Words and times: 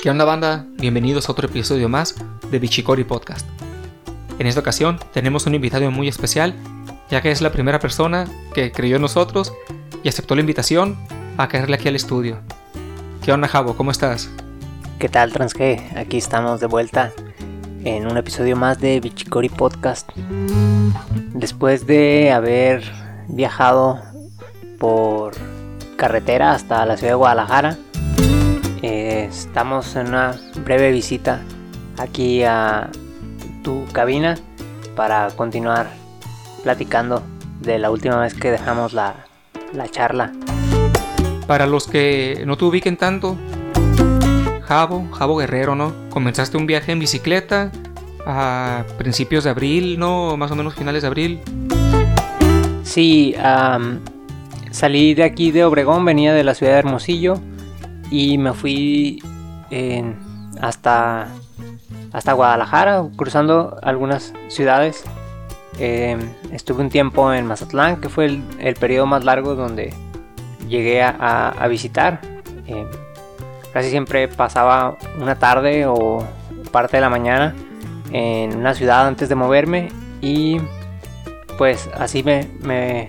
¿Qué 0.00 0.10
onda 0.10 0.24
banda? 0.24 0.64
Bienvenidos 0.78 1.28
a 1.28 1.32
otro 1.32 1.48
episodio 1.48 1.88
más 1.88 2.14
de 2.50 2.58
Bichicori 2.58 3.04
Podcast. 3.04 3.46
En 4.38 4.46
esta 4.46 4.60
ocasión 4.60 4.98
tenemos 5.12 5.46
un 5.46 5.54
invitado 5.54 5.90
muy 5.90 6.08
especial, 6.08 6.54
ya 7.10 7.20
que 7.20 7.30
es 7.30 7.42
la 7.42 7.52
primera 7.52 7.78
persona 7.78 8.26
que 8.54 8.72
creyó 8.72 8.96
en 8.96 9.02
nosotros 9.02 9.52
y 10.02 10.08
aceptó 10.08 10.34
la 10.34 10.40
invitación 10.40 10.96
a 11.36 11.48
caerle 11.48 11.74
aquí 11.76 11.88
al 11.88 11.96
estudio. 11.96 12.38
¿Qué 13.24 13.32
onda 13.32 13.48
Javo? 13.48 13.76
¿Cómo 13.76 13.90
estás? 13.90 14.30
¿Qué 14.98 15.08
tal 15.08 15.32
Transge? 15.32 15.82
Aquí 15.96 16.16
estamos 16.16 16.60
de 16.60 16.66
vuelta 16.66 17.12
en 17.84 18.06
un 18.06 18.16
episodio 18.16 18.56
más 18.56 18.80
de 18.80 19.00
Bichicori 19.00 19.48
Podcast. 19.48 20.08
Después 21.34 21.86
de 21.86 22.32
haber 22.32 22.82
viajado 23.28 24.00
por 24.78 25.34
carretera 25.98 26.52
hasta 26.52 26.86
la 26.86 26.96
ciudad 26.96 27.12
de 27.12 27.16
Guadalajara, 27.16 27.76
eh, 28.82 29.26
estamos 29.28 29.96
en 29.96 30.06
una 30.08 30.36
breve 30.64 30.92
visita 30.92 31.42
aquí 31.98 32.44
a 32.44 32.88
tu 33.64 33.84
cabina 33.92 34.38
para 34.94 35.28
continuar 35.32 35.90
platicando 36.62 37.22
de 37.60 37.80
la 37.80 37.90
última 37.90 38.20
vez 38.20 38.32
que 38.32 38.52
dejamos 38.52 38.92
la, 38.92 39.26
la 39.74 39.88
charla. 39.88 40.32
Para 41.48 41.66
los 41.66 41.88
que 41.88 42.44
no 42.46 42.56
te 42.56 42.64
ubiquen 42.64 42.96
tanto, 42.96 43.36
Javo, 44.62 45.10
Javo 45.10 45.36
Guerrero, 45.36 45.74
¿no? 45.74 45.92
Comenzaste 46.10 46.56
un 46.56 46.66
viaje 46.66 46.92
en 46.92 47.00
bicicleta 47.00 47.72
a 48.24 48.84
principios 48.98 49.44
de 49.44 49.50
abril, 49.50 49.98
¿no? 49.98 50.36
Más 50.36 50.52
o 50.52 50.54
menos 50.54 50.74
finales 50.74 51.02
de 51.02 51.08
abril. 51.08 51.40
Sí, 52.84 53.34
salí 54.70 55.14
de 55.14 55.24
aquí 55.24 55.50
de 55.50 55.64
Obregón, 55.64 56.04
venía 56.04 56.32
de 56.32 56.44
la 56.44 56.54
ciudad 56.54 56.72
de 56.72 56.78
Hermosillo 56.78 57.40
y 58.10 58.38
me 58.38 58.52
fui 58.52 59.22
hasta, 60.60 61.28
hasta 62.12 62.32
Guadalajara, 62.32 63.04
cruzando 63.16 63.78
algunas 63.82 64.32
ciudades. 64.48 65.04
Em, 65.78 66.20
estuve 66.52 66.82
un 66.82 66.90
tiempo 66.90 67.32
en 67.32 67.46
Mazatlán, 67.46 68.00
que 68.00 68.08
fue 68.08 68.26
el, 68.26 68.74
periodo 68.74 69.06
más 69.06 69.24
largo 69.24 69.54
donde 69.54 69.92
llegué 70.68 71.02
a, 71.02 71.66
visitar. 71.68 72.20
Em, 72.66 72.88
casi 73.72 73.90
siempre 73.90 74.28
pasaba 74.28 74.96
una 75.20 75.38
tarde 75.38 75.86
o 75.86 76.26
parte 76.72 76.96
de 76.96 77.00
la 77.00 77.08
mañana 77.08 77.54
en 78.12 78.56
una 78.56 78.74
ciudad 78.74 79.06
antes 79.06 79.28
de 79.28 79.34
moverme 79.34 79.88
y 80.20 80.58
pues 81.56 81.88
así 81.94 82.22
me, 82.22 82.48
me, 82.60 83.08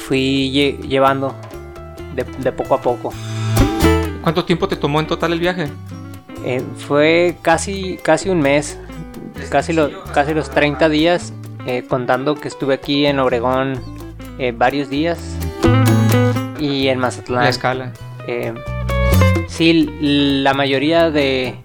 fui 0.00 0.50
llevando 0.50 1.34
de 2.14 2.52
poco 2.52 2.74
a 2.74 2.80
poco. 2.80 3.12
¿Cuánto 4.26 4.44
tiempo 4.44 4.66
te 4.66 4.74
tomó 4.74 4.98
en 4.98 5.06
total 5.06 5.32
el 5.32 5.38
viaje? 5.38 5.68
Eh, 6.44 6.62
fue 6.78 7.36
casi, 7.42 7.96
casi 8.02 8.28
un 8.28 8.40
mes, 8.40 8.78
casi, 9.50 9.72
casi 10.12 10.34
los 10.34 10.50
30 10.50 10.88
días, 10.88 11.32
eh, 11.66 11.84
contando 11.88 12.34
que 12.34 12.48
estuve 12.48 12.74
aquí 12.74 13.06
en 13.06 13.18
Obregón 13.18 13.80
eh, 14.38 14.52
varios 14.52 14.90
días 14.90 15.18
y 16.58 16.88
en 16.88 16.98
Mazatlán. 16.98 17.44
La 17.44 17.50
escala. 17.50 17.92
sí, 19.48 19.88
la 20.00 20.54
mayoría 20.54 21.10
de, 21.10 21.56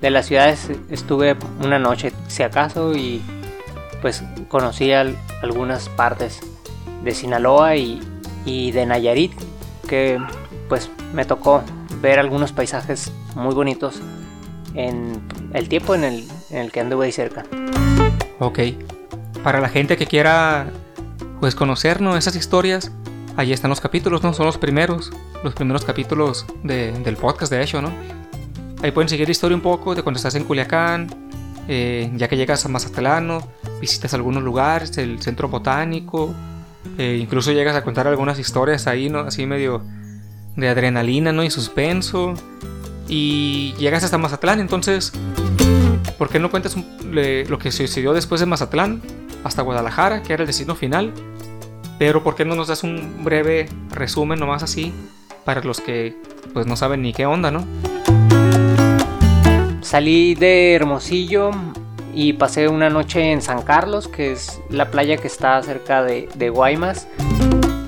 de 0.00 0.10
las 0.10 0.26
ciudades 0.26 0.70
estuve 0.90 1.36
una 1.62 1.78
noche, 1.78 2.12
si 2.26 2.42
acaso, 2.42 2.94
y 2.96 3.20
pues 4.00 4.24
conocí 4.48 4.92
algunas 4.92 5.88
partes 5.90 6.40
de 7.02 7.14
Sinaloa 7.14 7.76
y, 7.76 8.00
y 8.44 8.70
de 8.72 8.86
Nayarit, 8.86 9.32
que 9.88 10.18
pues 10.68 10.90
me 11.12 11.24
tocó 11.24 11.62
ver 12.00 12.18
algunos 12.18 12.52
paisajes 12.52 13.12
muy 13.34 13.54
bonitos 13.54 14.00
en 14.74 15.20
el 15.52 15.68
tiempo 15.68 15.94
en 15.94 16.04
el, 16.04 16.24
en 16.50 16.58
el 16.58 16.72
que 16.72 16.80
anduve 16.80 17.06
ahí 17.06 17.12
cerca. 17.12 17.44
Ok. 18.38 18.60
Para 19.42 19.60
la 19.60 19.68
gente 19.68 19.96
que 19.96 20.06
quiera 20.06 20.70
pues 21.40 21.54
conocernos 21.54 22.16
esas 22.16 22.36
historias, 22.36 22.92
ahí 23.36 23.52
están 23.52 23.68
los 23.68 23.80
capítulos, 23.80 24.22
¿no? 24.22 24.32
Son 24.32 24.46
los 24.46 24.58
primeros, 24.58 25.10
los 25.42 25.54
primeros 25.54 25.84
capítulos 25.84 26.46
del 26.62 27.16
podcast, 27.16 27.52
de 27.52 27.62
hecho, 27.62 27.82
¿no? 27.82 27.90
Ahí 28.82 28.90
pueden 28.92 29.08
seguir 29.08 29.28
la 29.28 29.32
historia 29.32 29.56
un 29.56 29.62
poco 29.62 29.94
de 29.94 30.02
cuando 30.02 30.18
estás 30.18 30.34
en 30.34 30.44
Culiacán, 30.44 31.08
eh, 31.68 32.10
ya 32.16 32.28
que 32.28 32.36
llegas 32.36 32.64
a 32.64 32.68
Mazatlán, 32.68 33.40
visitas 33.80 34.14
algunos 34.14 34.42
lugares, 34.42 34.96
el 34.98 35.20
centro 35.22 35.48
botánico, 35.48 36.34
eh, 36.98 37.18
incluso 37.20 37.52
llegas 37.52 37.76
a 37.76 37.82
contar 37.82 38.06
algunas 38.06 38.38
historias 38.38 38.86
ahí, 38.86 39.08
¿no? 39.08 39.20
Así 39.20 39.46
medio 39.46 39.82
de 40.56 40.68
adrenalina, 40.68 41.32
¿no? 41.32 41.44
Y 41.44 41.50
suspenso. 41.50 42.34
Y 43.08 43.74
llegas 43.78 44.04
hasta 44.04 44.18
Mazatlán, 44.18 44.60
entonces, 44.60 45.12
¿por 46.18 46.28
qué 46.28 46.38
no 46.38 46.50
cuentas 46.50 46.76
lo 46.76 47.58
que 47.58 47.72
sucedió 47.72 48.12
después 48.12 48.40
de 48.40 48.46
Mazatlán 48.46 49.02
hasta 49.44 49.62
Guadalajara, 49.62 50.22
que 50.22 50.32
era 50.32 50.42
el 50.42 50.46
destino 50.46 50.74
final? 50.74 51.12
Pero 51.98 52.22
¿por 52.22 52.34
qué 52.34 52.44
no 52.44 52.54
nos 52.54 52.68
das 52.68 52.82
un 52.82 53.22
breve 53.24 53.68
resumen 53.90 54.38
nomás 54.38 54.62
así 54.62 54.92
para 55.44 55.62
los 55.62 55.80
que 55.80 56.16
pues 56.52 56.66
no 56.66 56.76
saben 56.76 57.02
ni 57.02 57.12
qué 57.12 57.26
onda, 57.26 57.50
¿no? 57.50 57.66
Salí 59.80 60.34
de 60.34 60.74
Hermosillo 60.74 61.50
y 62.14 62.34
pasé 62.34 62.68
una 62.68 62.90
noche 62.90 63.32
en 63.32 63.40
San 63.40 63.62
Carlos, 63.62 64.08
que 64.08 64.32
es 64.32 64.60
la 64.68 64.90
playa 64.90 65.16
que 65.16 65.26
está 65.26 65.62
cerca 65.62 66.02
de, 66.02 66.50
Guaymas. 66.50 67.08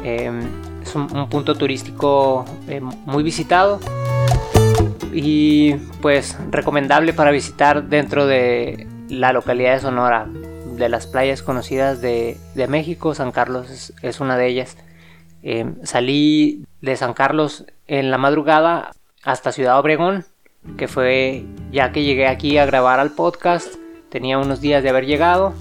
Em, 0.03 0.43
es 0.83 0.95
un, 0.95 1.29
punto 1.29 1.55
turístico 1.55 2.45
eh, 2.69 2.81
muy 2.81 3.23
visitado 3.23 3.81
y 5.13 5.75
pues 6.03 6.37
recomendable 6.51 7.13
para 7.13 7.31
visitar 7.31 7.85
dentro 7.85 8.27
de 8.27 8.87
la 9.09 9.33
localidad 9.33 9.75
de 9.75 9.81
Sonora. 9.81 10.27
De 10.77 10.89
las 10.89 11.07
playas 11.07 11.43
conocidas 11.43 12.01
de, 12.01 12.37
México, 12.69 13.15
San 13.15 13.31
Carlos 13.31 13.93
es, 14.03 14.21
una 14.21 14.37
de 14.37 14.49
ellas. 14.49 14.77
Eh, 15.43 15.73
salí 15.85 16.65
de 16.81 16.97
San 16.97 17.15
Carlos 17.15 17.65
en 17.87 18.11
la 18.11 18.19
madrugada 18.19 18.91
hasta 19.23 19.53
Ciudad 19.53 19.79
Obregón, 19.79 20.25
que 20.77 20.89
fue 20.89 21.45
ya 21.71 21.93
que 21.93 22.03
llegué 22.03 22.27
aquí 22.27 22.59
a 22.59 22.67
grabar 22.67 22.99
al 22.99 23.13
podcast. 23.13 23.77
Tenía 24.15 24.39
unos 24.39 24.61
días 24.61 24.85
de 24.85 24.91
haber 24.91 25.07
llegado. 25.07 25.55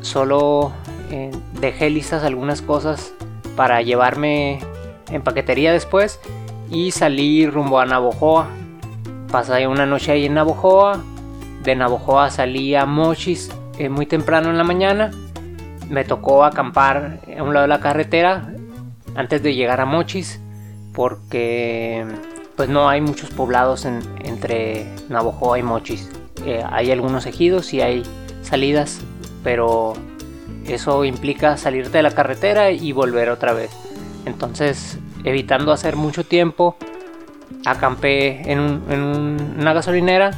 Solo 0.00 0.72
eh, 1.10 1.30
dejé 1.60 1.90
listas 1.90 2.24
algunas 2.24 2.62
cosas 2.62 3.12
para 3.54 3.82
llevarme 3.82 4.60
en 5.10 5.20
paquetería 5.20 5.74
después 5.74 6.18
y 6.70 6.92
salí 6.92 7.46
rumbo 7.46 7.78
a 7.78 7.84
Navojoa. 7.84 8.48
Pasé 9.30 9.66
una 9.66 9.84
noche 9.84 10.12
ahí 10.12 10.24
en 10.24 10.32
Navojoa. 10.32 11.04
De 11.64 11.76
Navojoa 11.76 12.30
salí 12.30 12.74
a 12.74 12.86
Mochis 12.86 13.50
eh, 13.78 13.90
muy 13.90 14.06
temprano 14.06 14.48
en 14.48 14.56
la 14.56 14.64
mañana. 14.64 15.10
Me 15.90 16.02
tocó 16.02 16.44
acampar 16.44 17.20
a 17.26 17.42
un 17.42 17.52
lado 17.52 17.64
de 17.64 17.68
la 17.68 17.80
carretera 17.80 18.54
antes 19.14 19.42
de 19.42 19.54
llegar 19.54 19.82
a 19.82 19.84
Mochis 19.84 20.40
porque 20.94 22.06
pues 22.56 22.70
no 22.70 22.88
hay 22.88 23.02
muchos 23.02 23.28
poblados 23.28 23.84
entre 23.84 24.86
Navojoa 25.10 25.58
y 25.58 25.62
Mochis. 25.62 26.08
Eh, 26.46 26.62
hay 26.70 26.92
algunos 26.92 27.26
ejidos 27.26 27.74
y 27.74 27.80
hay 27.80 28.04
salidas, 28.42 29.00
pero 29.42 29.94
eso 30.64 31.04
implica 31.04 31.56
salirte 31.56 31.98
de 31.98 32.02
la 32.04 32.12
carretera 32.12 32.70
y 32.70 32.92
volver 32.92 33.30
otra 33.30 33.52
vez. 33.52 33.70
Entonces, 34.24 34.98
evitando 35.24 35.72
hacer 35.72 35.96
mucho 35.96 36.24
tiempo, 36.24 36.76
acampé 37.64 38.50
en, 38.50 38.60
una 39.58 39.72
gasolinera 39.72 40.30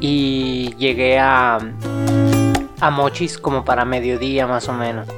y 0.00 0.74
llegué 0.76 1.18
a, 1.18 1.58
a 2.80 2.90
Mochis 2.90 3.38
como 3.38 3.64
para 3.64 3.86
mediodía 3.86 4.46
más 4.46 4.68
o 4.68 4.74
menos. 4.74 5.08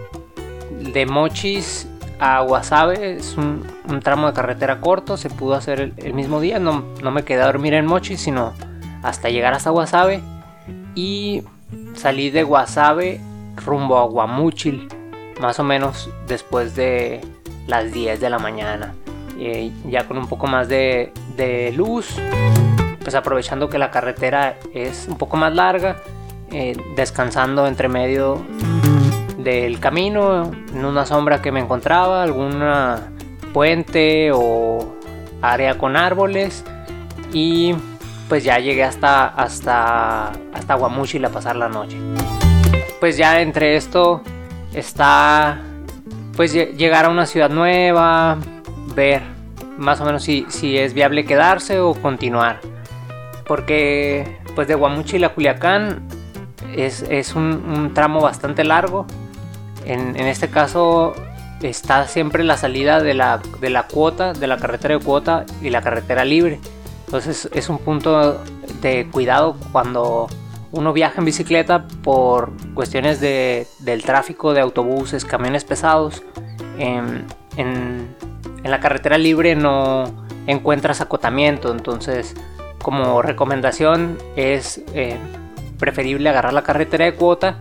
De 0.71 1.07
Mochis 1.07 1.89
a 2.21 2.41
Guasave 2.43 3.17
es 3.17 3.37
un, 3.37 3.65
tramo 4.01 4.29
de 4.29 4.33
carretera 4.33 4.81
corto, 4.81 5.17
se 5.17 5.29
pudo 5.29 5.55
hacer 5.55 5.93
el, 5.97 6.15
mismo 6.15 6.41
día, 6.41 6.59
no, 6.59 6.85
no, 7.03 7.11
me 7.11 7.25
quedé 7.25 7.43
a 7.43 7.47
dormir 7.47 7.75
en 7.75 7.87
Mochis, 7.87 8.21
sino 8.21 8.55
hasta 9.03 9.29
llegar 9.29 9.55
hasta 9.55 9.71
Guasave 9.71 10.21
y 10.95 11.43
salí 11.95 12.31
de 12.31 12.43
Guasave 12.43 13.21
rumbo 13.57 13.99
a 13.99 14.05
Guamúchil, 14.05 14.89
más 15.41 15.59
o 15.59 15.65
menos 15.65 16.11
después 16.27 16.75
de 16.75 17.21
las 17.67 17.93
10 17.93 18.21
de 18.21 18.31
la 18.31 18.39
mañana, 18.39 18.95
eh, 19.39 19.73
ya 19.89 20.07
con 20.07 20.19
un 20.19 20.29
poco 20.29 20.47
más 20.47 20.69
de, 20.69 21.13
luz, 21.77 22.17
pues 23.01 23.15
aprovechando 23.15 23.69
que 23.69 23.79
la 23.79 23.91
carretera 23.91 24.57
es 24.75 25.07
un 25.09 25.17
poco 25.17 25.37
más 25.37 25.55
larga, 25.55 25.97
eh, 26.51 26.77
descansando 26.97 27.67
entre 27.67 27.89
medio 27.89 28.43
del 29.39 29.79
camino, 29.81 30.51
en 30.75 30.85
una 30.85 31.07
sombra 31.07 31.41
que 31.41 31.53
me 31.53 31.61
encontraba, 31.61 32.23
alguna 32.23 33.13
puente 33.53 34.31
o 34.33 34.95
área 35.43 35.79
con 35.79 35.97
árboles 35.97 36.65
y 37.33 37.75
pues 38.29 38.45
ya 38.45 38.59
llegué 38.59 38.85
hasta 38.85 39.27
hasta 39.27 40.33
hasta 40.53 40.75
Guamúchil 40.75 41.25
a 41.25 41.31
pasar 41.31 41.57
la 41.57 41.69
noche 41.69 41.97
pues 43.01 43.17
ya 43.17 43.41
entre 43.41 43.77
esto 43.77 44.23
está 44.75 45.61
pues 46.39 46.53
llegar 46.53 47.07
a 47.07 47.09
una 47.09 47.27
ciudad 47.27 47.51
nueva, 47.51 48.39
ver 48.95 49.23
más 49.77 50.01
o 50.01 50.05
menos 50.05 50.23
si, 50.23 50.47
si 50.49 50.79
es 50.79 50.95
viable 50.95 51.25
quedarse 51.25 51.81
o 51.81 51.95
continuar. 51.95 52.61
Porque 53.45 54.39
pues 54.55 54.69
de 54.69 54.77
Guamuchil 54.77 55.25
a 55.25 55.31
Culiacán 55.31 56.07
es, 56.77 57.03
es 57.03 57.35
un, 57.35 57.45
un, 57.45 57.93
tramo 57.93 58.21
bastante 58.21 58.63
largo. 58.63 59.05
En, 59.85 60.15
en, 60.15 60.27
este 60.29 60.49
caso 60.49 61.13
está 61.61 62.07
siempre 62.07 62.45
la 62.45 62.57
salida 62.57 63.01
de 63.01 63.15
la, 63.15 63.41
de 63.61 63.71
la 63.71 63.89
cuota, 63.89 64.33
de 64.33 64.47
la 64.47 64.59
carretera 64.59 64.97
de 64.97 65.05
cuota 65.05 65.45
y 65.61 65.71
la 65.71 65.83
carretera 65.83 66.25
libre. 66.25 66.61
Entonces 67.09 67.49
es 67.55 67.71
un 67.71 67.79
punto 67.79 68.45
de 68.83 69.09
cuidado 69.11 69.57
cuando 69.73 70.27
uno 70.73 70.93
viaja 70.93 71.21
en 71.21 71.25
bicicleta 71.25 71.89
por 72.03 72.53
cuestiones 72.75 73.19
de, 73.19 73.67
del 73.79 74.03
tráfico 74.03 74.53
de 74.53 74.61
autobuses, 74.61 75.25
camiones 75.25 75.65
pesados. 75.65 76.23
En, 76.79 77.25
en, 77.57 78.15
la 78.63 78.79
carretera 78.81 79.17
libre 79.17 79.57
no 79.57 80.27
encuentras 80.47 81.01
acotamiento, 81.01 81.73
entonces 81.73 82.35
como 82.83 83.23
recomendación 83.23 84.19
es 84.37 84.83
eh, 84.93 85.17
preferible 85.79 86.29
agarrar 86.29 86.53
la 86.53 86.63
carretera 86.63 87.07
de 87.07 87.15
cuota 87.15 87.59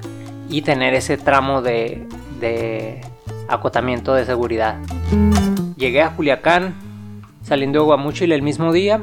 y 0.49 0.63
tener 0.63 0.93
ese 0.93 1.15
tramo 1.15 1.61
de, 1.61 2.05
de 2.41 2.99
acotamiento 3.47 4.13
de 4.13 4.25
seguridad. 4.25 4.75
Llegué 5.77 6.01
a 6.01 6.09
Culiacán 6.17 6.75
saliendo 7.43 7.79
de 7.79 7.85
Guamuchil 7.85 8.33
el 8.33 8.41
mismo 8.41 8.73
día. 8.73 9.01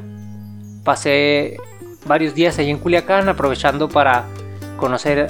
Pasé 0.84 1.56
varios 2.06 2.34
días 2.34 2.58
allí 2.58 2.70
en 2.70 2.78
Culiacán 2.78 3.28
aprovechando 3.28 3.88
para 3.88 4.25
conocer 4.76 5.28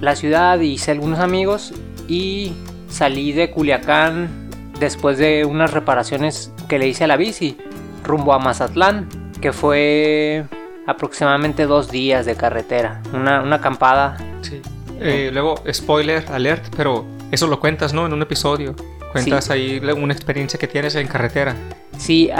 la 0.00 0.16
ciudad 0.16 0.60
y 0.60 0.72
hice 0.72 0.90
algunos 0.90 1.20
amigos 1.20 1.72
y 2.08 2.52
salí 2.88 3.32
de 3.32 3.50
Culiacán 3.50 4.50
después 4.80 5.18
de 5.18 5.44
unas 5.44 5.72
reparaciones 5.72 6.52
que 6.68 6.78
le 6.78 6.88
hice 6.88 7.04
a 7.04 7.06
la 7.06 7.16
bici 7.16 7.56
rumbo 8.04 8.32
a 8.32 8.38
Mazatlán 8.38 9.08
que 9.40 9.52
fue 9.52 10.44
aproximadamente 10.86 11.66
dos 11.66 11.90
días 11.90 12.26
de 12.26 12.36
carretera 12.36 13.02
una, 13.12 13.42
una 13.42 13.56
acampada. 13.56 14.16
Sí. 14.42 14.60
eh, 15.00 15.30
luego 15.32 15.62
spoiler 15.72 16.24
alert 16.32 16.74
pero 16.76 17.04
eso 17.30 17.46
lo 17.46 17.60
cuentas 17.60 17.92
no 17.92 18.06
en 18.06 18.12
un 18.12 18.22
episodio. 18.22 18.74
Cuentas 19.12 19.46
sí. 19.46 19.52
ahí 19.52 19.80
una 19.96 20.12
experiencia 20.12 20.58
que 20.58 20.66
tienes 20.66 20.94
en 20.94 21.06
carretera. 21.06 21.54
Sí 21.96 22.30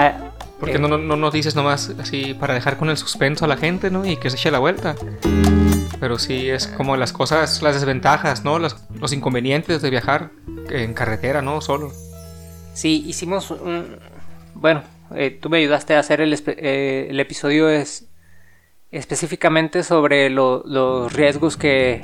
porque 0.59 0.77
eh, 0.77 0.79
no, 0.79 0.89
no, 0.89 0.99
no 0.99 1.17
nos 1.17 1.33
dices 1.33 1.55
nomás 1.55 1.93
así 1.99 2.35
para 2.35 2.55
dejar 2.55 2.77
con 2.77 2.91
el 2.91 2.97
suspenso 2.97 3.45
a 3.45 3.49
la 3.49 3.57
gente, 3.57 3.91
¿no? 3.91 4.05
Y 4.05 4.17
que 4.17 4.31
se 4.31 4.37
eche 4.37 4.51
la 4.51 4.59
vuelta. 4.59 4.97
Pero 6.01 6.19
sí 6.19 6.49
es 6.49 6.67
como 6.67 6.97
las 6.97 7.13
cosas, 7.13 7.63
las 7.63 7.75
desventajas, 7.75 8.45
¿no? 8.45 8.59
Los, 8.59 8.77
los 8.99 9.13
inconvenientes 9.13 9.83
de 9.83 9.91
viajar 9.91 10.31
en 10.71 10.95
carretera, 10.95 11.43
¿no? 11.43 11.61
Solo. 11.61 11.93
Sí, 12.75 13.05
hicimos 13.07 13.51
un... 13.51 13.97
Bueno, 14.55 14.83
eh, 15.15 15.37
tú 15.41 15.49
me 15.49 15.59
ayudaste 15.59 15.95
a 15.95 16.01
hacer 16.01 16.21
el, 16.21 16.35
eh, 16.47 17.09
el 17.11 17.19
episodio 17.19 17.69
es 17.69 18.09
específicamente 18.91 19.83
sobre 19.83 20.31
lo, 20.31 20.63
los 20.65 21.13
riesgos 21.13 21.57
que, 21.57 22.01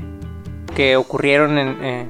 que 0.75 0.97
ocurrieron 0.97 1.59
en, 1.59 1.85
eh, 1.85 2.09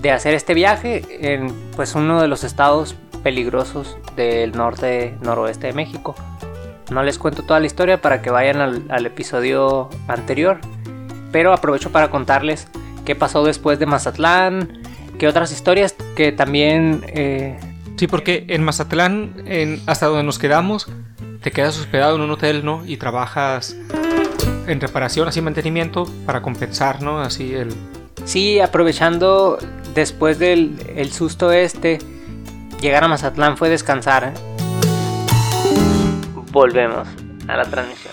de 0.00 0.10
hacer 0.10 0.34
este 0.34 0.54
viaje 0.54 1.02
en 1.20 1.52
pues 1.76 1.94
uno 1.94 2.20
de 2.20 2.28
los 2.28 2.44
estados 2.44 2.94
peligrosos 3.22 3.96
del 4.16 4.52
norte 4.52 5.16
noroeste 5.22 5.68
de 5.68 5.72
México. 5.72 6.14
No 6.90 7.02
les 7.02 7.18
cuento 7.18 7.42
toda 7.42 7.60
la 7.60 7.66
historia 7.66 8.00
para 8.00 8.22
que 8.22 8.30
vayan 8.30 8.60
al, 8.60 8.84
al, 8.88 9.04
episodio 9.04 9.90
anterior, 10.06 10.58
pero 11.32 11.52
aprovecho 11.52 11.92
para 11.92 12.10
contarles 12.10 12.68
qué 13.04 13.14
pasó 13.14 13.44
después 13.44 13.78
de 13.78 13.86
Mazatlán, 13.86 14.82
qué 15.18 15.28
otras 15.28 15.52
historias 15.52 15.94
que 16.16 16.32
también... 16.32 17.04
Eh... 17.08 17.58
Sí, 17.96 18.06
porque 18.06 18.46
en 18.48 18.62
Mazatlán, 18.62 19.34
en, 19.46 19.82
hasta 19.86 20.06
donde 20.06 20.22
nos 20.22 20.38
quedamos, 20.38 20.86
te 21.42 21.50
quedas 21.50 21.78
hospedado 21.78 22.16
en 22.16 22.22
un 22.22 22.30
hotel, 22.30 22.64
¿no? 22.64 22.84
Y 22.86 22.96
trabajas 22.96 23.76
en 24.66 24.80
reparación, 24.80 25.28
así 25.28 25.40
mantenimiento, 25.40 26.06
para 26.24 26.42
compensar, 26.42 27.02
¿no? 27.02 27.20
Así 27.20 27.54
el... 27.54 27.74
Sí, 28.24 28.60
aprovechando 28.60 29.58
después 29.94 30.38
del 30.38 30.76
el 30.96 31.12
susto 31.12 31.50
este, 31.50 31.98
llegar 32.80 33.04
a 33.04 33.08
Mazatlán 33.08 33.56
fue 33.56 33.68
descansar. 33.68 34.32
Volvemos 36.52 37.08
a 37.46 37.56
la 37.56 37.64
transmisión. 37.64 38.12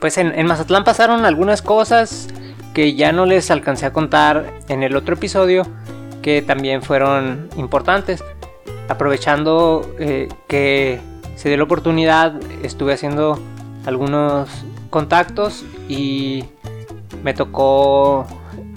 Pues 0.00 0.18
en, 0.18 0.38
en, 0.38 0.46
Mazatlán 0.46 0.84
pasaron 0.84 1.24
algunas 1.24 1.62
cosas 1.62 2.28
que 2.74 2.94
ya 2.94 3.12
no 3.12 3.26
les 3.26 3.50
alcancé 3.50 3.86
a 3.86 3.92
contar 3.92 4.52
en 4.68 4.82
el 4.82 4.96
otro 4.96 5.14
episodio, 5.14 5.66
que 6.22 6.42
también 6.42 6.82
fueron 6.82 7.48
importantes. 7.56 8.24
Aprovechando 8.88 9.94
eh, 9.98 10.28
que 10.48 11.00
se 11.36 11.48
dio 11.48 11.58
la 11.58 11.64
oportunidad, 11.64 12.34
estuve 12.62 12.94
haciendo 12.94 13.38
algunos 13.86 14.48
contactos 14.90 15.64
y 15.88 16.44
me 17.22 17.34
tocó 17.34 18.26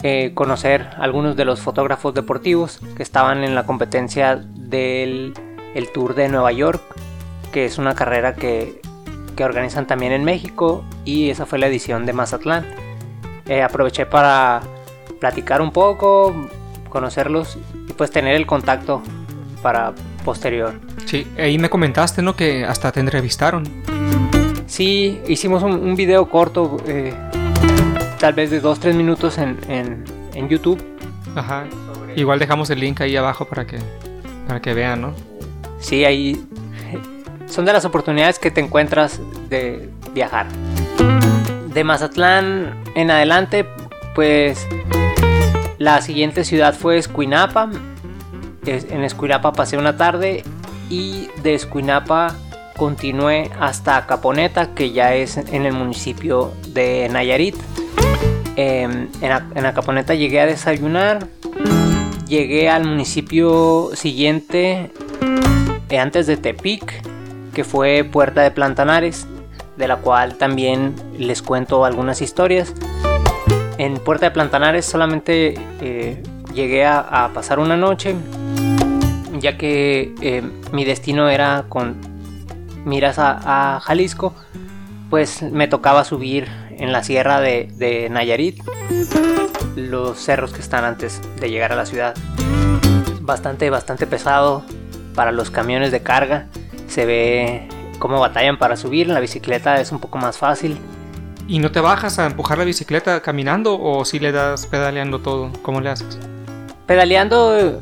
eh, 0.08 0.34
conocer 0.36 0.88
algunos 1.00 1.36
de 1.36 1.46
los 1.46 1.62
fotógrafos 1.62 2.14
deportivos 2.14 2.80
que 2.96 3.02
estaban 3.02 3.44
en 3.44 3.56
la 3.56 3.66
competencia 3.66 4.36
del 4.36 5.34
el 5.74 5.92
Tour 5.92 6.14
de 6.14 6.30
Nueva 6.30 6.52
York, 6.52 6.80
que 7.52 7.66
es 7.66 7.80
una 7.80 7.96
carrera 7.96 8.36
que, 8.36 8.82
que 9.36 9.44
organizan 9.44 9.88
también 9.88 10.12
en 10.12 10.24
México 10.24 10.86
y 11.06 11.32
esa 11.32 11.48
fue 11.48 11.58
la 11.58 11.66
edición 11.66 12.06
de 12.06 12.14
Mazatlán. 12.14 12.68
Eh, 13.48 13.64
aproveché 13.64 14.06
para 14.06 14.62
platicar 15.20 15.60
un 15.60 15.72
poco, 15.72 16.36
conocerlos 16.88 17.58
y 17.90 17.94
pues 17.94 18.12
tener 18.12 18.36
el 18.36 18.46
contacto 18.46 19.02
para 19.64 19.96
posterior. 20.24 20.76
Sí, 21.06 21.26
ahí 21.40 21.58
me 21.58 21.72
comentaste, 21.72 22.22
¿no? 22.22 22.36
Que 22.36 22.64
hasta 22.64 22.92
te 22.92 23.00
entrevistaron. 23.00 23.64
Sí, 24.68 25.20
hicimos 25.28 25.64
un, 25.64 25.72
un 25.72 25.96
video 25.96 26.30
corto, 26.30 26.78
eh, 26.86 27.12
tal 28.20 28.34
vez 28.34 28.50
de 28.52 28.62
2-3 28.62 28.94
minutos 28.94 29.38
en, 29.38 29.60
en, 29.68 30.04
en, 30.34 30.50
YouTube. 30.50 30.84
Ajá. 31.36 31.66
Igual 32.16 32.40
dejamos 32.40 32.70
el 32.70 32.80
link 32.80 33.02
ahí 33.02 33.16
abajo 33.16 33.46
para 33.46 33.66
que 33.66 33.80
para 34.48 34.62
que 34.62 34.74
vean, 34.74 35.02
¿no? 35.02 35.14
Sí, 35.80 36.06
ahí 36.06 36.46
son 37.48 37.66
de 37.66 37.74
las 37.74 37.86
oportunidades 37.86 38.40
que 38.40 38.52
te 38.52 38.62
encuentras 38.62 39.20
de 39.50 39.90
viajar. 40.14 40.48
De 41.74 41.84
Mazatlán 41.84 42.84
en 42.96 43.12
adelante, 43.12 43.66
pues 44.14 44.66
la 45.78 46.02
siguiente 46.02 46.46
ciudad 46.46 46.74
fue 46.74 46.98
Escuinapa. 46.98 47.70
En 48.66 49.04
Escuinapa 49.04 49.54
pasé 49.54 49.78
una 49.78 49.98
tarde 49.98 50.44
y 50.90 51.28
de 51.44 51.54
Escuinapa 51.54 52.36
continué 52.78 53.52
hasta 53.60 54.06
Caponeta, 54.06 54.74
que 54.74 54.92
ya 54.92 55.16
es 55.16 55.38
en 55.38 55.66
el 55.66 55.74
municipio 55.74 56.52
de 56.70 57.08
Nayarit. 57.12 57.56
En, 58.56 59.10
en 59.22 59.66
Acaponeta 59.66 60.14
llegué 60.14 60.40
a 60.42 60.46
desayunar, 60.46 61.28
llegué 62.28 62.70
al 62.70 62.86
municipio 62.86 63.92
siguiente 63.94 64.92
eh, 65.90 66.00
antes 66.00 66.28
de 66.28 66.38
Tepic, 66.38 67.04
que 67.54 67.64
fue 67.64 68.04
Puerta 68.04 68.42
de 68.42 68.52
Plantanares, 68.52 69.28
de 69.78 69.88
la 69.88 69.98
cual 69.98 70.36
también 70.36 70.96
les 71.18 71.42
cuento 71.42 71.86
algunas 71.86 72.22
historias. 72.22 72.74
En 73.78 73.96
Puerta 73.96 74.26
de 74.28 74.32
Plantanares 74.32 74.86
solamente 74.86 75.56
eh, 75.82 76.24
llegué 76.54 76.86
a, 76.86 77.00
a, 77.00 77.34
pasar 77.34 77.60
una 77.60 77.78
noche, 77.78 78.16
ya 79.40 79.58
que 79.58 80.16
eh, 80.22 80.42
mi 80.72 80.86
destino 80.86 81.30
era 81.30 81.66
con 81.70 81.98
miras 82.86 83.20
a, 83.20 83.76
a, 83.76 83.80
Jalisco, 83.80 84.34
pues 85.10 85.44
me 85.44 85.68
tocaba 85.68 86.04
subir 86.04 86.48
en 86.78 86.92
la 86.92 87.04
sierra 87.04 87.40
de, 87.42 87.70
de 87.76 88.10
Nayarit 88.10 88.62
los 89.76 90.18
cerros 90.20 90.54
que 90.54 90.62
están 90.62 90.84
antes 90.84 91.22
de 91.40 91.50
llegar 91.50 91.72
a 91.72 91.76
la 91.76 91.86
ciudad. 91.86 92.16
Bastante, 93.22 93.70
bastante 93.70 94.08
pesado 94.08 94.64
para 95.14 95.32
los 95.32 95.52
camiones 95.52 95.92
de 95.92 96.02
carga. 96.02 96.48
Se 96.88 97.06
ve 97.06 97.68
cómo 98.00 98.20
batallan 98.20 98.58
para 98.58 98.78
subir. 98.78 99.08
La 99.08 99.20
bicicleta 99.20 99.80
es 99.82 99.92
un 99.92 100.00
poco 100.00 100.18
más 100.18 100.38
fácil. 100.38 100.78
¿Y 101.48 101.60
no 101.60 101.72
te 101.72 101.80
bajas 101.80 102.18
a 102.20 102.26
empujar 102.26 102.58
la 102.58 102.64
bicicleta 102.64 103.22
caminando 103.22 103.80
o 103.80 104.04
si 104.06 104.20
le 104.20 104.32
das 104.32 104.66
pedaleando 104.66 105.20
todo? 105.20 105.52
¿Cómo 105.62 105.82
le 105.82 105.90
haces? 105.90 106.18
Pedaleando, 106.88 107.80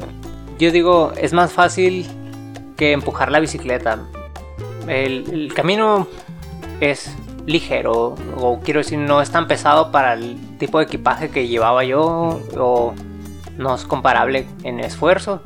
yo 0.59 0.71
digo, 0.71 1.13
es 1.15 1.33
más 1.33 1.51
fácil 1.51 2.07
que 2.75 2.91
empujar 2.91 3.31
la 3.31 3.39
bicicleta. 3.39 3.99
El, 4.87 5.25
el 5.31 5.53
camino 5.53 6.07
es 6.81 7.15
ligero 7.45 8.15
o 8.37 8.59
quiero 8.61 8.79
decir 8.79 8.99
no 8.99 9.21
es 9.21 9.31
tan 9.31 9.47
pesado 9.47 9.91
para 9.91 10.13
el 10.13 10.57
tipo 10.57 10.79
de 10.79 10.85
equipaje 10.85 11.29
que 11.29 11.47
llevaba 11.47 11.83
yo 11.83 12.41
o 12.57 12.93
no 13.57 13.75
es 13.75 13.83
comparable 13.83 14.47
en 14.63 14.79
esfuerzo 14.79 15.41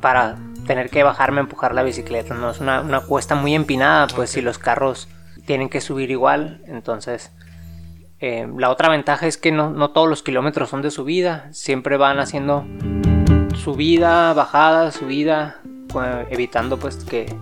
para 0.00 0.36
tener 0.66 0.90
que 0.90 1.02
bajarme 1.02 1.38
a 1.38 1.42
empujar 1.42 1.74
la 1.74 1.82
bicicleta 1.82 2.34
no 2.34 2.50
es 2.50 2.60
una, 2.60 2.80
una 2.80 3.00
cuesta 3.00 3.34
muy 3.34 3.54
empinada 3.54 4.06
pues 4.08 4.30
okay. 4.30 4.40
si 4.40 4.44
los 4.44 4.58
carros 4.58 5.08
tienen 5.46 5.68
que 5.68 5.80
subir 5.80 6.10
igual 6.10 6.62
entonces 6.66 7.32
eh, 8.18 8.48
la 8.56 8.70
otra 8.70 8.88
ventaja 8.88 9.26
es 9.26 9.36
que 9.36 9.52
no, 9.52 9.70
no 9.70 9.90
todos 9.90 10.08
los 10.08 10.22
kilómetros 10.22 10.70
son 10.70 10.82
de 10.82 10.90
subida 10.90 11.48
siempre 11.52 11.96
van 11.96 12.18
haciendo 12.18 12.64
subida 13.54 14.32
bajada 14.32 14.90
subida 14.90 15.60
evitando 16.30 16.78
pues 16.78 16.96
que, 17.04 17.32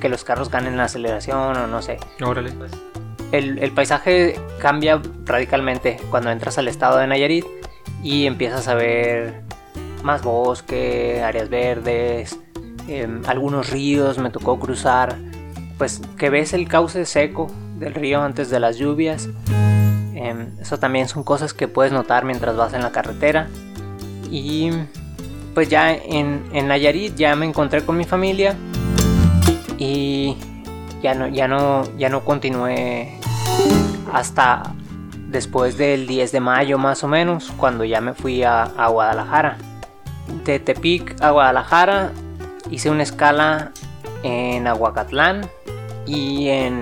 que 0.00 0.08
los 0.08 0.24
carros 0.24 0.50
ganen 0.50 0.76
la 0.76 0.84
aceleración 0.84 1.56
o 1.56 1.66
no 1.66 1.82
sé. 1.82 1.98
Órale. 2.22 2.52
El, 3.34 3.72
paisaje 3.72 4.38
cambia 4.60 5.02
radicalmente 5.24 5.96
cuando 6.08 6.30
entras 6.30 6.56
al 6.58 6.68
estado 6.68 6.98
de 6.98 7.08
Nayarit 7.08 7.44
y 8.00 8.26
empiezas 8.26 8.68
a 8.68 8.74
ver 8.74 9.42
más 10.04 10.22
bosque, 10.22 11.20
áreas 11.20 11.48
verdes, 11.48 12.38
em, 12.86 13.22
algunos 13.26 13.70
ríos 13.70 14.18
me 14.18 14.30
tocó 14.30 14.60
cruzar, 14.60 15.16
pues 15.78 16.00
que 16.16 16.30
ves 16.30 16.52
el 16.52 16.68
cauce 16.68 17.04
seco 17.06 17.48
del 17.76 17.94
río 17.94 18.22
antes 18.22 18.50
de 18.50 18.60
las 18.60 18.76
lluvias. 18.76 19.28
Em, 20.14 20.56
eso 20.60 20.78
también 20.78 21.08
son 21.08 21.24
cosas 21.24 21.54
que 21.54 21.66
puedes 21.66 21.92
notar 21.92 22.24
mientras 22.24 22.56
vas 22.56 22.72
en 22.72 22.82
la 22.82 22.92
carretera. 22.92 23.48
Y 24.30 24.70
pues 25.54 25.68
ya 25.68 25.92
en, 25.92 26.44
en 26.52 26.68
Nayarit 26.68 27.16
ya 27.16 27.34
me 27.34 27.46
encontré 27.46 27.84
con 27.84 27.96
mi 27.96 28.04
familia 28.04 28.54
y 29.76 30.36
ya 31.04 31.12
no, 31.12 31.28
ya 31.28 31.46
no, 31.46 31.84
ya 31.98 32.08
no 32.08 32.24
continué 32.24 33.20
hasta 34.10 34.74
después 35.28 35.76
del 35.76 36.06
10 36.06 36.32
de 36.32 36.40
mayo 36.40 36.78
más 36.78 37.04
o 37.04 37.08
menos, 37.08 37.52
cuando 37.58 37.84
ya 37.84 38.00
me 38.00 38.14
fui 38.14 38.42
a, 38.42 38.64
Guadalajara. 38.88 39.58
De 40.46 40.58
Tepic 40.58 41.22
a 41.22 41.30
Guadalajara 41.30 42.10
hice 42.70 42.88
una 42.88 43.02
escala 43.02 43.72
en 44.22 44.66
Aguacatlán 44.66 45.42
y 46.06 46.48
en, 46.48 46.80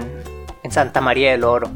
en 0.63 0.71
Santa 0.71 1.01
María 1.01 1.33
del 1.33 1.43
Oro. 1.43 1.69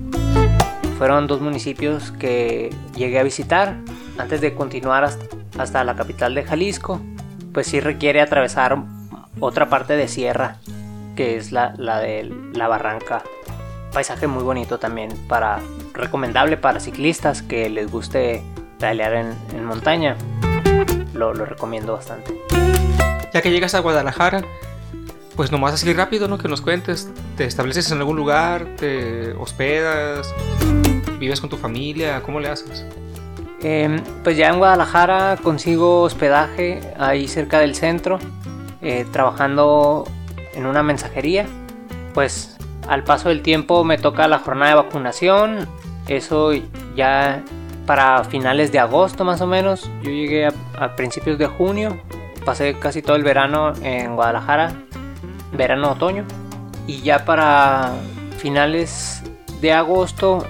Fueron 0.98 1.26
dos 1.26 1.40
municipios 1.40 2.12
que 2.12 2.72
llegué 2.94 3.18
a 3.18 3.24
visitar 3.24 3.74
antes 4.18 4.40
de 4.40 4.54
continuar 4.54 5.02
hasta, 5.02 5.26
hasta 5.58 5.82
la 5.82 5.96
capital 5.96 6.36
de 6.36 6.44
Jalisco. 6.44 7.00
Pues 7.52 7.66
sí 7.66 7.80
requiere 7.80 8.20
atravesar 8.20 8.78
otra 9.40 9.68
parte 9.68 9.96
de 9.96 10.06
sierra, 10.06 10.58
que 11.16 11.37
es 11.37 11.50
la, 11.50 11.75
la 11.78 11.99
de 11.99 12.32
la 12.52 12.68
barranca. 12.68 13.23
Paisaje 13.92 14.26
muy 14.26 14.44
bonito 14.44 14.78
también, 14.78 15.11
para 15.26 15.61
recomendable 15.94 16.56
para 16.56 16.78
ciclistas 16.78 17.42
que 17.42 17.68
les 17.70 17.90
guste 17.90 18.42
pedalear 18.78 19.14
en, 19.14 19.35
en 19.56 19.64
montaña. 19.64 20.16
Lo, 21.14 21.32
lo 21.32 21.46
recomiendo 21.46 21.94
bastante. 21.94 22.38
Ya 23.32 23.42
que 23.42 23.50
llegas 23.50 23.75
a 23.75 23.80
Guadalajara, 23.80 24.42
pues 25.35 25.50
nomás 25.50 25.75
así 25.75 25.92
rápido, 25.92 26.28
¿no? 26.28 26.38
Que 26.38 26.49
nos 26.49 26.61
cuentes. 26.61 27.11
¿Te 27.37 27.44
estableces 27.44 27.90
en 27.90 27.99
algún 27.99 28.16
lugar? 28.16 28.66
¿Te 28.76 29.32
hospedas? 29.32 30.32
¿Vives 31.18 31.40
con 31.40 31.49
tu 31.49 31.56
familia? 31.56 32.23
¿Cómo 32.23 32.38
le 32.40 32.49
haces? 32.49 32.85
Eh, 33.62 34.00
pues 34.23 34.37
ya 34.37 34.49
en 34.49 34.58
Guadalajara 34.58 35.38
consigo 35.42 36.02
hospedaje 36.02 36.80
ahí 36.99 37.26
cerca 37.26 37.58
del 37.58 37.75
centro, 37.75 38.18
eh, 38.82 39.06
trabajando 39.11 40.06
en 40.56 40.66
una 40.66 40.82
mensajería. 40.82 41.46
Pues 42.14 42.56
al 42.88 43.04
paso 43.04 43.28
del 43.28 43.42
tiempo 43.42 43.84
me 43.84 43.98
toca 43.98 44.26
la 44.26 44.38
jornada 44.38 44.70
de 44.70 44.76
vacunación. 44.76 45.68
Eso 46.08 46.52
ya 46.96 47.42
para 47.86 48.25
finales 48.25 48.72
de 48.72 48.78
agosto 48.78 49.25
más 49.25 49.40
o 49.40 49.46
menos. 49.46 49.90
Yo 50.02 50.10
llegué 50.10 50.46
a, 50.46 50.96
principios 50.96 51.38
de 51.38 51.46
junio. 51.46 52.00
Pasé 52.44 52.78
casi 52.78 53.02
todo 53.02 53.16
el 53.16 53.22
verano 53.22 53.72
en 53.82 54.14
Guadalajara. 54.16 54.72
Verano, 55.52 55.92
otoño. 55.92 56.25
Y 56.86 57.02
ya 57.02 57.25
para 57.25 57.92
finales 58.38 59.22
de 59.60 59.72
agosto 59.72 60.44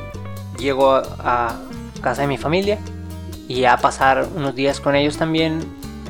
llego 0.58 0.94
a, 0.94 1.56
casa 2.00 2.22
de 2.22 2.28
mi 2.28 2.36
familia 2.36 2.78
y 3.48 3.64
a 3.64 3.78
pasar 3.78 4.28
unos 4.36 4.54
días 4.54 4.80
con 4.80 4.94
ellos 4.94 5.16
también 5.16 5.60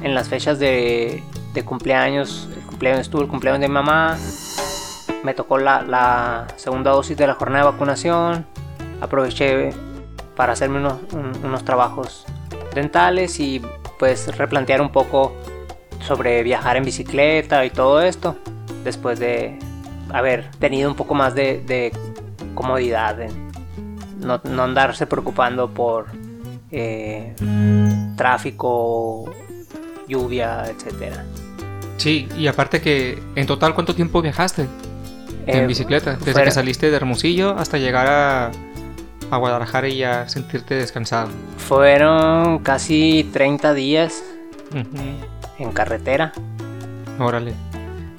en 0.02 0.14
las 0.14 0.28
fechas 0.28 0.58
de 0.58 1.22
cumpleaños. 1.64 2.48
Cumpleaños 2.76 3.00
estuvo 3.06 3.22
el 3.22 3.28
cumpleaños 3.28 3.62
de 3.62 3.68
mi 3.68 3.72
mamá. 3.72 4.18
Me 5.24 5.32
tocó 5.32 5.56
la, 5.56 6.46
segunda 6.56 6.90
dosis 6.90 7.16
de 7.16 7.26
la 7.26 7.32
jornada 7.32 7.64
de 7.64 7.70
vacunación. 7.70 8.44
Aproveché 9.00 9.70
para 10.36 10.52
hacerme 10.52 10.80
unos, 10.80 10.98
un- 11.14 11.32
unos 11.42 11.64
trabajos 11.64 12.26
dentales 12.74 13.40
y 13.40 13.62
pues 13.98 14.36
replantear 14.36 14.82
un 14.82 14.92
poco 14.92 15.32
sobre 16.00 16.42
viajar 16.42 16.76
en 16.76 16.84
bicicleta 16.84 17.64
y 17.64 17.70
todo 17.70 18.02
esto. 18.02 18.36
Después 18.84 19.18
de 19.20 19.58
haber 20.12 20.50
tenido 20.58 20.90
un 20.90 20.96
poco 20.96 21.14
más 21.14 21.34
de, 21.34 21.92
comodidad. 22.54 23.18
en 23.22 23.50
no, 24.20 24.42
no 24.44 24.62
andarse 24.64 25.06
preocupando 25.06 25.70
por 25.70 26.08
eh, 26.70 27.34
tráfico, 28.18 29.32
lluvia, 30.06 30.64
etcétera. 30.66 31.24
Sí, 31.96 32.28
y 32.36 32.46
aparte 32.46 32.80
que 32.80 33.22
en 33.34 33.46
total, 33.46 33.74
¿cuánto 33.74 33.94
tiempo 33.94 34.20
viajaste 34.22 34.62
Eh, 35.46 35.58
en 35.58 35.66
bicicleta? 35.66 36.12
Desde 36.16 36.32
fuera- 36.32 36.44
que 36.46 36.50
saliste 36.50 36.90
de 36.90 36.96
Hermosillo 36.96 37.56
hasta 37.58 37.78
llegar 37.78 38.06
a, 38.08 38.50
a 39.30 39.36
Guadalajara 39.38 39.88
y 39.88 39.98
ya 39.98 40.28
sentirte 40.28 40.74
descansado. 40.74 41.28
Fueron 41.56 42.58
casi 42.60 43.28
30 43.32 43.72
días 43.74 44.22
en 45.58 45.72
carretera. 45.72 46.32
Órale. 47.18 47.54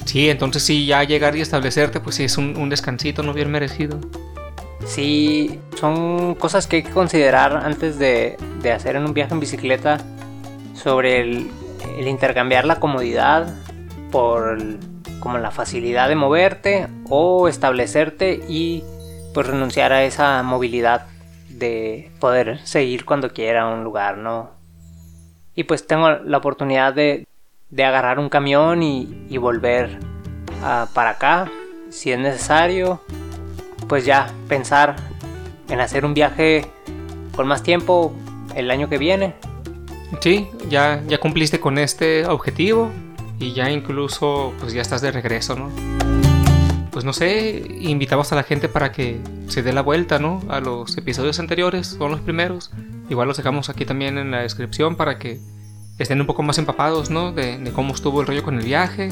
Sí, 0.05 0.29
entonces 0.29 0.63
sí, 0.63 0.86
ya 0.86 1.03
llegar 1.03 1.36
y 1.36 1.41
establecerte, 1.41 2.00
pues 2.00 2.15
sí 2.15 2.24
es 2.24 2.38
un, 2.38 2.55
un 2.57 2.69
descansito 2.69 3.22
no 3.24 3.34
bien 3.34 3.51
merecido. 3.51 4.00
Sí, 4.86 5.60
son 5.77 6.34
cosas 6.36 6.65
que 6.65 6.77
hay 6.77 6.84
que 6.84 6.91
considerar 6.91 7.57
antes 7.57 8.00
de, 8.00 8.38
de 8.62 8.72
hacer 8.72 8.96
en 8.96 9.03
un 9.03 9.13
viaje 9.13 9.34
en 9.34 9.39
bicicleta 9.41 9.98
sobre 10.74 11.19
el, 11.22 11.51
el 12.00 12.07
intercambiar 12.07 12.63
la 12.65 12.79
comodidad 12.79 13.53
por 14.12 14.58
como 15.20 15.38
la 15.38 15.52
facilidad 15.52 16.10
de 16.10 16.16
moverte 16.16 16.88
o 17.10 17.48
establecerte 17.48 18.40
y 18.48 18.84
pues 19.34 19.48
renunciar 19.48 19.92
a 19.92 20.04
esa 20.04 20.42
movilidad 20.44 21.08
de 21.50 22.12
poder 22.20 22.60
seguir 22.66 23.06
cuando 23.06 23.32
quiera 23.34 23.64
a 23.64 23.74
un 23.74 23.84
lugar, 23.84 24.18
¿no? 24.18 24.52
Y 25.56 25.64
pues 25.64 25.88
tengo 25.88 26.10
la 26.10 26.38
oportunidad 26.38 26.94
de, 26.94 27.28
de 27.70 27.84
agarrar 27.84 28.20
un 28.20 28.30
camión 28.30 28.84
y, 28.84 29.26
y 29.30 29.38
volver 29.38 30.00
ah, 30.64 30.88
para 30.94 31.12
acá 31.12 31.52
si 31.90 32.12
es 32.12 32.20
necesario 32.20 33.02
pues 33.88 34.06
ya 34.06 34.32
pensar 34.48 34.96
en 35.70 35.80
hacer 35.80 36.06
un 36.06 36.14
viaje 36.14 36.66
con 37.36 37.48
más 37.48 37.64
tiempo 37.64 38.14
el 38.56 38.72
año 38.72 38.90
que 38.90 38.98
viene. 38.98 39.36
Sí, 40.22 40.48
ya, 40.70 41.02
ya 41.08 41.20
cumpliste 41.20 41.60
con 41.60 41.78
este 41.78 42.26
objetivo 42.26 42.92
y 43.39 43.53
ya 43.53 43.70
incluso 43.72 44.53
pues 44.60 44.74
ya 44.74 44.82
estás 44.82 45.01
de 45.01 45.12
regreso, 45.12 45.56
¿no? 45.56 45.70
Pues 46.91 47.06
no 47.06 47.13
sé, 47.13 47.63
invitamos 47.79 48.32
a 48.32 48.36
la 48.36 48.44
gente 48.44 48.70
para 48.70 48.91
que 48.91 49.20
se 49.48 49.62
dé 49.62 49.72
la 49.72 49.82
vuelta, 49.82 50.17
¿no? 50.17 50.41
A 50.50 50.60
los 50.60 50.98
episodios 50.98 51.39
anteriores, 51.39 51.88
son 51.88 52.12
los 52.12 52.22
primeros. 52.22 52.72
Igual 53.10 53.27
los 53.27 53.38
dejamos 53.38 53.70
aquí 53.70 53.86
también 53.86 54.17
en 54.17 54.32
la 54.32 54.41
descripción 54.41 54.96
para 54.96 55.20
que 55.20 55.39
estén 56.00 56.20
un 56.20 56.27
poco 56.27 56.44
más 56.44 56.58
empapados, 56.58 57.10
¿no? 57.10 57.32
De, 57.32 57.72
cómo 57.74 57.94
estuvo 57.94 58.22
el 58.22 58.27
rollo 58.27 58.44
con 58.44 58.58
el 58.58 58.65
viaje 58.65 59.12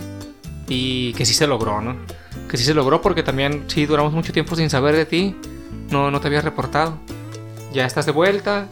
y 0.68 1.14
que 1.14 1.26
sí 1.26 1.34
se 1.34 1.46
logró, 1.46 1.82
¿no? 1.82 1.96
Que 2.50 2.58
sí 2.58 2.64
se 2.64 2.74
logró 2.74 3.02
porque 3.02 3.22
también 3.22 3.66
sí 3.68 3.86
duramos 3.86 4.14
mucho 4.14 4.34
tiempo 4.34 4.56
sin 4.56 4.70
saber 4.70 4.96
de 4.96 5.06
ti, 5.06 5.36
no, 5.92 6.10
no 6.10 6.20
te 6.20 6.28
había 6.28 6.42
reportado. 6.42 6.98
Ya 7.72 7.86
estás 7.86 8.06
de 8.06 8.12
vuelta 8.12 8.68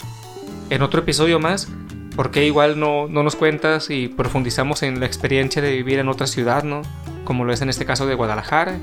en 0.69 0.81
otro 0.81 1.01
episodio 1.01 1.39
más. 1.39 1.67
¿Por 2.15 2.29
qué 2.29 2.45
igual 2.45 2.79
no, 2.79 3.07
no 3.07 3.23
nos 3.23 3.35
cuentas 3.35 3.89
y 3.89 4.07
profundizamos 4.07 4.83
en 4.83 4.99
la 4.99 5.07
experiencia 5.07 5.61
de 5.61 5.71
vivir 5.71 5.97
en 5.97 6.09
otra 6.09 6.27
ciudad, 6.27 6.63
¿no? 6.63 6.83
Como 7.25 7.43
lo 7.43 7.53
es 7.53 7.61
en 7.61 7.69
este 7.69 7.85
caso 7.85 8.05
de 8.05 8.13
Guadalajara. 8.13 8.77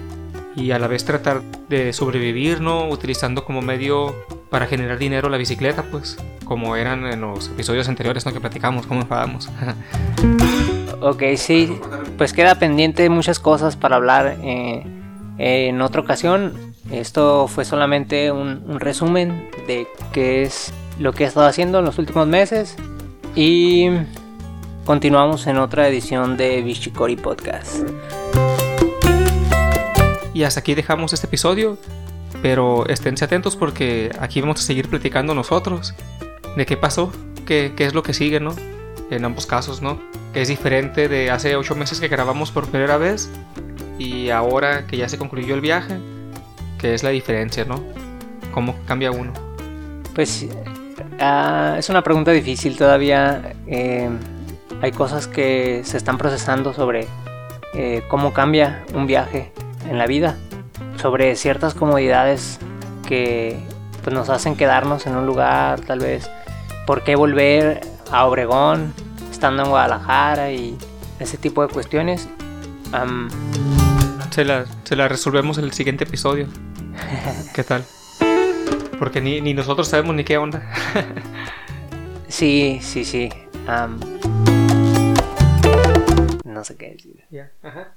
Y 0.56 0.72
a 0.72 0.80
la 0.80 0.88
vez 0.88 1.04
tratar 1.04 1.42
de 1.68 1.92
sobrevivir, 1.92 2.60
¿no? 2.60 2.88
Utilizando 2.88 3.44
como 3.44 3.62
medio 3.62 4.16
para 4.50 4.66
generar 4.66 4.98
dinero 4.98 5.28
la 5.28 5.36
bicicleta, 5.36 5.84
pues. 5.84 6.18
Como 6.44 6.74
eran 6.74 7.06
en 7.06 7.20
los 7.20 7.48
episodios 7.48 7.88
anteriores, 7.88 8.26
¿no? 8.26 8.32
Que 8.32 8.40
platicamos, 8.40 8.86
cómo 8.86 9.02
enfadamos. 9.02 9.48
Ok, 11.02 11.22
sí, 11.36 11.78
pues 12.18 12.34
queda 12.34 12.56
pendiente 12.56 13.08
muchas 13.08 13.40
cosas 13.40 13.74
para 13.74 13.96
hablar 13.96 14.36
eh, 14.42 14.84
en 15.38 15.80
otra 15.80 16.02
ocasión. 16.02 16.74
Esto 16.92 17.48
fue 17.48 17.64
solamente 17.64 18.30
un, 18.30 18.62
un 18.66 18.80
resumen 18.80 19.48
de 19.66 19.86
qué 20.12 20.42
es 20.42 20.74
lo 20.98 21.14
que 21.14 21.24
he 21.24 21.26
estado 21.26 21.46
haciendo 21.46 21.78
en 21.78 21.86
los 21.86 21.98
últimos 21.98 22.26
meses. 22.26 22.76
Y 23.34 23.88
continuamos 24.84 25.46
en 25.46 25.58
otra 25.58 25.88
edición 25.88 26.36
de 26.36 26.62
Bichicori 26.62 27.16
Podcast. 27.16 27.88
y 30.32 30.44
hasta 30.44 30.60
aquí 30.60 30.74
dejamos 30.74 31.12
este 31.12 31.26
episodio. 31.26 31.78
Pero 32.42 32.86
esténse 32.86 33.24
atentos 33.24 33.56
porque 33.56 34.10
aquí 34.18 34.40
vamos 34.40 34.60
a 34.60 34.62
seguir 34.62 34.88
platicando 34.88 35.34
nosotros 35.34 35.94
de 36.56 36.64
qué 36.64 36.76
pasó, 36.76 37.12
qué, 37.44 37.74
qué 37.76 37.84
es 37.84 37.92
lo 37.92 38.02
que 38.02 38.14
sigue, 38.14 38.40
¿no? 38.40 38.54
En 39.10 39.24
ambos 39.24 39.44
casos, 39.44 39.82
¿no? 39.82 40.00
Que 40.32 40.40
es 40.40 40.48
diferente 40.48 41.08
de 41.08 41.30
hace 41.30 41.56
ocho 41.56 41.74
meses 41.74 42.00
que 42.00 42.08
grabamos 42.08 42.50
por 42.50 42.66
primera 42.68 42.96
vez 42.96 43.30
y 43.98 44.30
ahora 44.30 44.86
que 44.86 44.96
ya 44.96 45.08
se 45.08 45.18
concluyó 45.18 45.54
el 45.54 45.60
viaje, 45.60 45.98
que 46.78 46.94
es 46.94 47.02
la 47.02 47.10
diferencia, 47.10 47.66
¿no? 47.66 47.84
¿Cómo 48.54 48.74
cambia 48.86 49.10
uno? 49.10 49.34
Pues 50.14 50.46
ah, 51.20 51.76
es 51.78 51.88
una 51.88 52.02
pregunta 52.02 52.30
difícil 52.32 52.76
todavía. 52.76 53.54
eh, 53.66 54.08
hay 54.82 54.92
cosas 54.92 55.26
que 55.26 55.82
se 55.84 55.96
están 55.96 56.16
procesando 56.16 56.72
sobre 56.72 57.06
eh, 57.74 58.02
cómo 58.08 58.32
cambia 58.32 58.82
un 58.94 59.06
viaje 59.06 59.52
en 59.88 59.98
la 59.98 60.06
vida, 60.06 60.36
sobre 60.96 61.36
ciertas 61.36 61.74
comodidades 61.74 62.58
que 63.06 63.58
pues, 64.02 64.14
nos 64.14 64.30
hacen 64.30 64.56
quedarnos 64.56 65.06
en 65.06 65.16
un 65.16 65.26
lugar, 65.26 65.80
tal 65.80 65.98
vez, 65.98 66.30
por 66.86 67.02
qué 67.04 67.14
volver 67.14 67.80
a 68.10 68.24
Obregón 68.26 68.94
estando 69.30 69.62
en 69.64 69.68
Guadalajara 69.68 70.50
y 70.52 70.76
ese 71.18 71.36
tipo 71.36 71.66
de 71.66 71.72
cuestiones. 71.72 72.28
se, 74.30 74.44
la, 74.44 74.64
se 74.84 74.96
la 74.96 75.08
resolvemos 75.08 75.58
en 75.58 75.64
el 75.64 75.72
siguiente 75.72 76.04
episodio. 76.04 76.46
¿Qué 77.54 77.64
tal? 77.64 77.84
Porque 79.00 79.22
ni, 79.22 79.40
ni 79.40 79.54
nosotros 79.54 79.88
sabemos 79.88 80.14
ni 80.14 80.24
qué 80.24 80.36
onda. 80.36 80.62
sí, 82.28 82.80
sí, 82.82 83.06
sí. 83.06 83.30
no 86.44 86.62
sé 86.62 86.76
qué 86.76 86.90
decir. 86.90 87.24
Ya, 87.30 87.50
ajá. 87.62 87.94